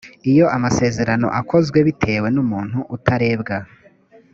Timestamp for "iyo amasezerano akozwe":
0.31-1.77